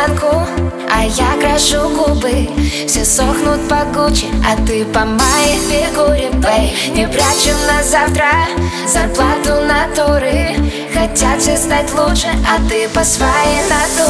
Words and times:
банку, 0.00 0.46
а 0.90 1.04
я 1.04 1.36
крашу 1.40 1.88
губы. 1.90 2.48
Все 2.86 3.04
сохнут 3.04 3.68
по 3.68 3.84
Гуччи, 3.92 4.26
а 4.46 4.56
ты 4.66 4.84
по 4.84 5.00
моей 5.00 5.58
фигуре, 5.68 6.30
бэй. 6.34 6.74
Не 6.94 7.06
прячем 7.06 7.56
на 7.66 7.82
завтра 7.82 8.30
зарплату 8.86 9.60
натуры 9.66 10.56
Хотят 10.92 11.40
все 11.40 11.56
стать 11.56 11.92
лучше, 11.94 12.28
а 12.46 12.58
ты 12.68 12.88
по 12.88 13.04
своей 13.04 13.62
натуре. 13.68 14.09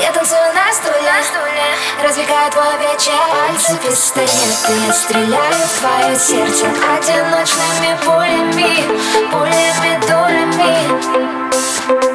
Я 0.00 0.12
танцую 0.12 0.40
на 0.54 0.72
стуле, 0.72 1.12
развлекаю 2.04 2.52
твой 2.52 2.78
вечер. 2.78 3.12
Пальцы 3.30 3.76
пистолеты, 3.82 4.72
я 4.86 4.92
стреляю 4.92 5.66
в 5.66 5.80
твое 5.80 6.16
сердце. 6.16 6.66
Одиночными 6.66 7.96
пулями, 8.04 8.84
пулями 9.30 9.98
дурами. 10.06 10.74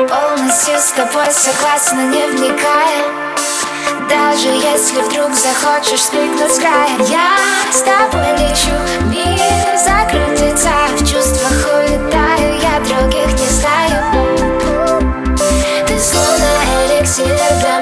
Полностью 0.08 0.80
с 0.80 0.92
тобой 0.94 1.30
согласна, 1.32 2.02
не 2.02 2.26
вникая. 2.28 3.24
Даже 4.10 4.48
если 4.48 5.02
вдруг 5.02 5.34
захочешь 5.34 6.04
спрыгнуть 6.04 6.54
с 6.54 6.60
края 6.60 6.98
Я 7.00 7.30
с 7.72 7.82
тобой 7.82 8.32
лечу, 8.38 8.76
мир 9.06 9.78
закрытый 9.78 10.54
В 10.54 11.00
чувствах 11.00 11.68
улетаю, 11.74 12.60
я 12.62 12.80
других 12.80 13.28
не 13.40 13.48
знаю. 13.48 14.04
Ты 15.88 16.00
словно 16.00 16.50
эликсир 16.86 17.26
для 17.26 17.73